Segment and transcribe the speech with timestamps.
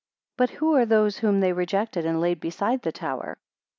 [0.39, 3.37] 58 But who are those whom they rejected, and laid beside the tower?